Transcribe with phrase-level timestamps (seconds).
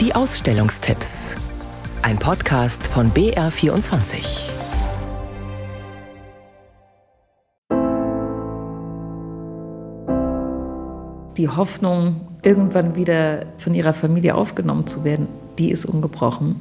[0.00, 1.34] Die Ausstellungstipps.
[2.02, 4.48] Ein Podcast von BR24.
[11.36, 15.26] Die Hoffnung, irgendwann wieder von ihrer Familie aufgenommen zu werden,
[15.58, 16.60] die ist ungebrochen.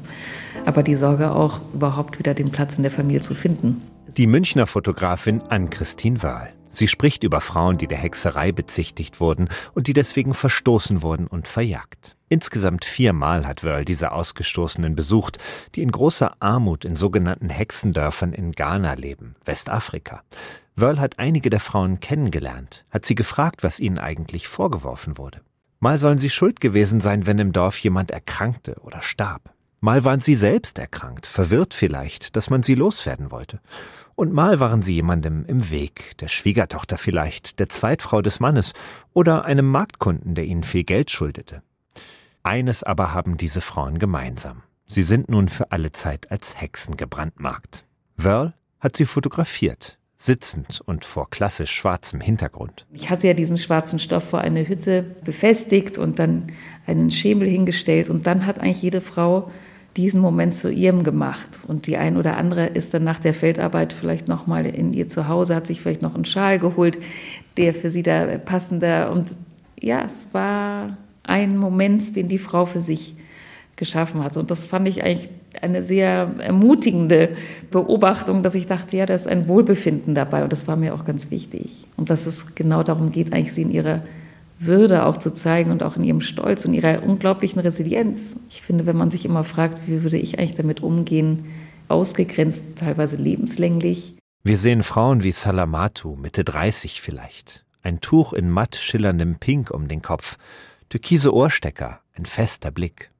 [0.66, 3.84] Aber die Sorge auch, überhaupt wieder den Platz in der Familie zu finden.
[4.08, 6.57] Die Münchner Fotografin Ann-Christine Wahl.
[6.70, 11.48] Sie spricht über Frauen, die der Hexerei bezichtigt wurden und die deswegen verstoßen wurden und
[11.48, 12.18] verjagt.
[12.30, 15.38] Insgesamt viermal hat Wörl diese Ausgestoßenen besucht,
[15.76, 20.24] die in großer Armut in sogenannten Hexendörfern in Ghana leben, Westafrika.
[20.76, 25.42] Wörl hat einige der Frauen kennengelernt, hat sie gefragt, was ihnen eigentlich vorgeworfen wurde.
[25.80, 29.54] Mal sollen sie schuld gewesen sein, wenn im Dorf jemand erkrankte oder starb.
[29.80, 33.60] Mal waren sie selbst erkrankt, verwirrt vielleicht, dass man sie loswerden wollte.
[34.20, 38.74] Und mal waren sie jemandem im Weg, der Schwiegertochter vielleicht, der Zweitfrau des Mannes
[39.14, 41.62] oder einem Marktkunden, der ihnen viel Geld schuldete.
[42.42, 44.64] Eines aber haben diese Frauen gemeinsam.
[44.86, 47.86] Sie sind nun für alle Zeit als Hexen gebrandmarkt.
[48.16, 52.88] Wörl hat sie fotografiert, sitzend und vor klassisch schwarzem Hintergrund.
[52.94, 56.54] Ich hatte ja diesen schwarzen Stoff vor eine Hütte befestigt und dann
[56.88, 59.52] einen Schemel hingestellt und dann hat eigentlich jede Frau
[59.98, 61.60] diesen Moment zu ihrem gemacht.
[61.68, 65.10] Und die ein oder andere ist dann nach der Feldarbeit vielleicht noch mal in ihr
[65.10, 66.98] Zuhause, hat sich vielleicht noch einen Schal geholt,
[67.58, 69.12] der für sie da passender.
[69.12, 69.36] Und
[69.80, 73.16] ja, es war ein Moment, den die Frau für sich
[73.76, 74.38] geschaffen hat.
[74.38, 75.30] Und das fand ich eigentlich
[75.62, 77.30] eine sehr ermutigende
[77.72, 80.44] Beobachtung, dass ich dachte, ja, da ist ein Wohlbefinden dabei.
[80.44, 81.88] Und das war mir auch ganz wichtig.
[81.98, 84.04] Und dass es genau darum geht, eigentlich sie in ihrer
[84.60, 88.36] würde auch zu zeigen und auch in ihrem Stolz und ihrer unglaublichen Resilienz.
[88.50, 91.46] Ich finde, wenn man sich immer fragt, wie würde ich eigentlich damit umgehen,
[91.88, 94.16] ausgegrenzt, teilweise lebenslänglich.
[94.44, 97.66] Wir sehen Frauen wie Salamatu, Mitte 30 vielleicht.
[97.82, 100.38] Ein Tuch in matt schillerndem Pink um den Kopf,
[100.90, 103.12] türkise Ohrstecker, ein fester Blick.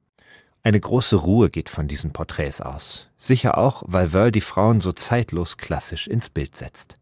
[0.62, 3.10] Eine große Ruhe geht von diesen Porträts aus.
[3.16, 6.98] Sicher auch, weil Wörl die Frauen so zeitlos klassisch ins Bild setzt.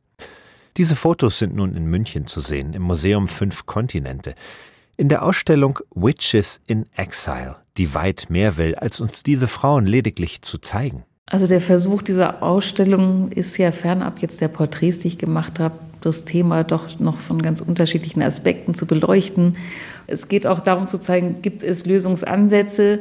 [0.77, 4.35] Diese Fotos sind nun in München zu sehen, im Museum Fünf Kontinente.
[4.99, 10.43] In der Ausstellung Witches in Exile, die weit mehr will, als uns diese Frauen lediglich
[10.43, 11.05] zu zeigen.
[11.25, 15.79] Also der Versuch dieser Ausstellung ist ja fernab jetzt der Porträts, die ich gemacht habe,
[16.03, 19.57] das Thema doch noch von ganz unterschiedlichen Aspekten zu beleuchten.
[20.07, 23.01] Es geht auch darum zu zeigen, gibt es Lösungsansätze.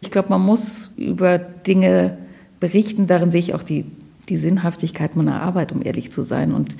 [0.00, 2.16] Ich glaube, man muss über Dinge
[2.60, 3.06] berichten.
[3.06, 3.84] Darin sehe ich auch die,
[4.28, 6.52] die Sinnhaftigkeit meiner Arbeit, um ehrlich zu sein.
[6.52, 6.76] Und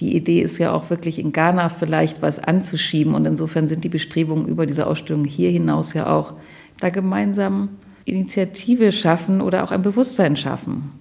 [0.00, 3.14] die Idee ist ja auch wirklich in Ghana vielleicht was anzuschieben.
[3.14, 6.34] Und insofern sind die Bestrebungen über diese Ausstellung hier hinaus ja auch,
[6.80, 7.70] da gemeinsam
[8.06, 11.00] Initiative schaffen oder auch ein Bewusstsein schaffen.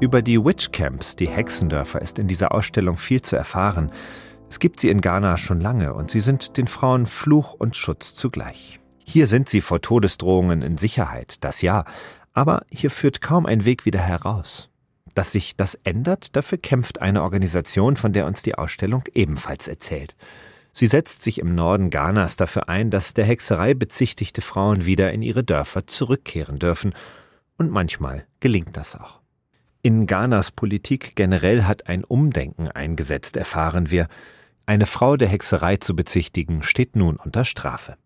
[0.00, 3.90] Über die Witchcamps, die Hexendörfer, ist in dieser Ausstellung viel zu erfahren.
[4.48, 8.14] Es gibt sie in Ghana schon lange und sie sind den Frauen Fluch und Schutz
[8.14, 8.78] zugleich.
[9.08, 11.84] Hier sind sie vor Todesdrohungen in Sicherheit, das ja,
[12.32, 14.68] aber hier führt kaum ein Weg wieder heraus.
[15.14, 20.16] Dass sich das ändert, dafür kämpft eine Organisation, von der uns die Ausstellung ebenfalls erzählt.
[20.72, 25.22] Sie setzt sich im Norden Ghanas dafür ein, dass der Hexerei bezichtigte Frauen wieder in
[25.22, 26.92] ihre Dörfer zurückkehren dürfen.
[27.56, 29.20] Und manchmal gelingt das auch.
[29.82, 34.08] In Ghanas Politik generell hat ein Umdenken eingesetzt, erfahren wir.
[34.66, 37.96] Eine Frau der Hexerei zu bezichtigen, steht nun unter Strafe.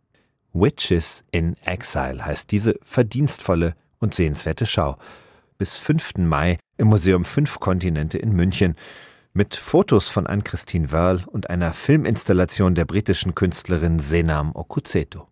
[0.52, 4.96] Witches in Exile heißt diese verdienstvolle und sehenswerte Schau.
[5.58, 6.18] Bis 5.
[6.18, 8.74] Mai im Museum Fünf Kontinente in München
[9.32, 15.29] mit Fotos von Ann-Christine Wörl und einer Filminstallation der britischen Künstlerin Senam Okuzeto.